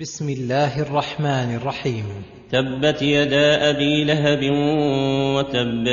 بسم 0.00 0.28
الله 0.28 0.82
الرحمن 0.82 1.54
الرحيم. 1.54 2.04
تبت 2.52 3.02
يدا 3.02 3.70
أبي 3.70 4.04
لهب 4.04 4.42
وتب 5.36 5.86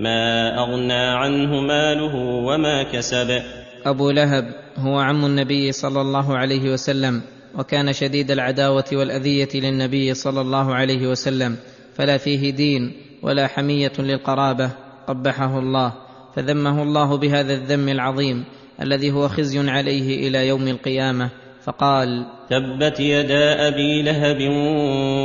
ما 0.00 0.48
أغنى 0.58 0.92
عنه 0.92 1.60
ماله 1.60 2.14
وما 2.46 2.82
كسب. 2.82 3.42
أبو 3.84 4.10
لهب 4.10 4.44
هو 4.78 4.98
عم 4.98 5.24
النبي 5.24 5.72
صلى 5.72 6.00
الله 6.00 6.36
عليه 6.36 6.72
وسلم 6.72 7.22
وكان 7.58 7.92
شديد 7.92 8.30
العداوة 8.30 8.84
والأذية 8.92 9.48
للنبي 9.54 10.14
صلى 10.14 10.40
الله 10.40 10.74
عليه 10.74 11.06
وسلم 11.06 11.56
فلا 11.94 12.16
فيه 12.16 12.50
دين 12.50 12.92
ولا 13.22 13.46
حمية 13.46 13.92
للقرابة 13.98 14.70
قبحه 15.06 15.58
الله 15.58 15.92
فذمه 16.36 16.82
الله 16.82 17.16
بهذا 17.16 17.54
الذم 17.54 17.88
العظيم 17.88 18.44
الذي 18.82 19.12
هو 19.12 19.28
خزي 19.28 19.70
عليه 19.70 20.28
إلى 20.28 20.48
يوم 20.48 20.68
القيامة. 20.68 21.43
فقال 21.64 22.26
تبت 22.50 23.00
يدا 23.00 23.68
أبي 23.68 24.02
لهب 24.02 24.38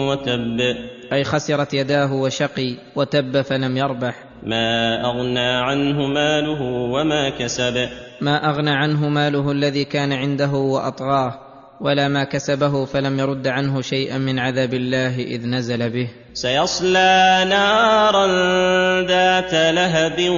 وتب. 0.10 0.76
أي 1.14 1.24
خسرت 1.24 1.74
يداه 1.74 2.14
وشقي 2.14 2.76
وتب 2.96 3.42
فلم 3.42 3.78
يربح. 3.78 4.16
ما 4.44 5.06
أغنى 5.06 5.50
عنه 5.50 6.08
ماله 6.08 6.62
وما 6.62 7.30
كسب. 7.30 7.90
ما 8.22 8.50
أغنى 8.50 8.70
عنه 8.70 9.10
ماله 9.10 9.52
الذي 9.52 9.86
كان 9.86 10.14
عنده 10.14 10.52
وأطغاه 10.52 11.40
ولا 11.82 12.08
ما 12.08 12.24
كسبه 12.24 12.86
فلم 12.86 13.20
يرد 13.20 13.48
عنه 13.48 13.82
شيئا 13.82 14.18
من 14.18 14.40
عذاب 14.40 14.74
الله 14.74 15.20
إذ 15.20 15.48
نزل 15.48 15.90
به. 15.90 16.10
سيصلى 16.34 17.46
نارا 17.50 18.28
ذات 19.02 19.54
لهب 19.54 20.30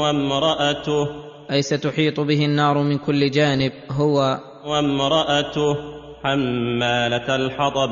وامرأته. 0.00 1.08
أي 1.50 1.62
ستحيط 1.62 2.20
به 2.20 2.44
النار 2.44 2.78
من 2.78 2.98
كل 2.98 3.30
جانب 3.30 3.72
هو 3.90 4.38
وامرأته 4.66 5.76
حمالة 6.22 7.36
الحطب. 7.36 7.90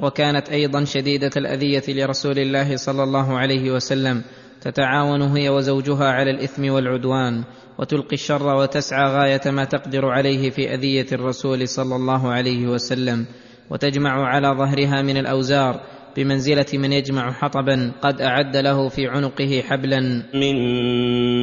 وكانت 0.00 0.48
أيضا 0.48 0.84
شديدة 0.84 1.30
الأذية 1.36 1.82
لرسول 1.88 2.38
الله 2.38 2.76
صلى 2.76 3.02
الله 3.02 3.38
عليه 3.38 3.70
وسلم 3.70 4.22
تتعاون 4.60 5.22
هي 5.22 5.48
وزوجها 5.48 6.04
على 6.04 6.30
الإثم 6.30 6.70
والعدوان 6.70 7.44
وتلقي 7.78 8.12
الشر 8.12 8.56
وتسعى 8.56 9.10
غاية 9.10 9.40
ما 9.46 9.64
تقدر 9.64 10.06
عليه 10.06 10.50
في 10.50 10.74
أذية 10.74 11.06
الرسول 11.12 11.68
صلى 11.68 11.96
الله 11.96 12.28
عليه 12.28 12.66
وسلم 12.66 13.26
وتجمع 13.70 14.26
على 14.26 14.48
ظهرها 14.48 15.02
من 15.02 15.16
الأوزار 15.16 15.80
بمنزلة 16.16 16.66
من 16.74 16.92
يجمع 16.92 17.32
حطبا 17.32 17.92
قد 18.02 18.20
أعد 18.20 18.56
له 18.56 18.88
في 18.88 19.08
عنقه 19.08 19.62
حبلا 19.68 20.00
من 20.34 20.56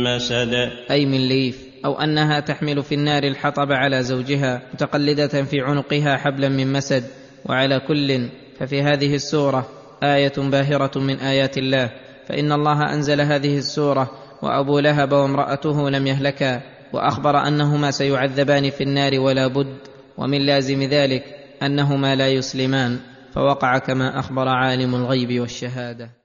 مسد 0.04 0.54
أي 0.92 1.06
من 1.06 1.28
ليف. 1.28 1.67
أو 1.86 2.02
أنها 2.02 2.40
تحمل 2.40 2.84
في 2.84 2.96
النار 2.96 3.24
الحطب 3.24 3.72
على 3.72 4.04
زوجها 4.04 4.62
متقلدة 4.74 5.44
في 5.44 5.62
عنقها 5.62 6.18
حبلا 6.18 6.50
من 6.50 6.74
مسد 6.74 7.04
وعلى 7.46 7.80
كل 7.80 8.30
ففي 8.60 8.82
هذه 8.82 9.16
السورة 9.16 9.70
آية 10.04 10.34
باهرة 10.38 11.00
من 11.00 11.20
آيات 11.20 11.58
الله. 11.58 11.92
فإن 12.28 12.52
الله 12.52 12.94
أنزل 12.94 13.22
هذه 13.22 13.58
السورة 13.58 14.12
وأبو 14.42 14.80
لهب 14.80 15.12
وامرأته 15.12 15.90
لم 15.90 16.08
يهلكا 16.08 16.62
وأخبر 16.94 17.48
أنهما 17.48 17.92
سيعذبان 17.92 18.70
في 18.70 18.84
النار 18.84 19.20
ولا 19.20 19.48
بد 19.48 19.78
ومن 20.18 20.42
لازم 20.42 20.84
ذلك 20.84 21.24
أنهما 21.64 22.16
لا 22.16 22.28
يسلمان. 22.28 23.00
فوقع 23.34 23.78
كما 23.78 24.20
أخبر 24.20 24.48
عالم 24.48 24.96
الغيب 24.96 25.40
والشهادة. 25.40 26.18